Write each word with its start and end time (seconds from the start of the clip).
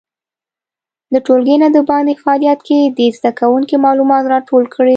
د 1.13 1.15
ټولګي 1.25 1.55
نه 1.63 1.67
د 1.75 1.77
باندې 1.89 2.19
فعالیت 2.23 2.59
کې 2.67 2.79
دې 2.97 3.07
زده 3.17 3.31
کوونکي 3.39 3.75
معلومات 3.85 4.23
راټول 4.33 4.63
کړي. 4.75 4.89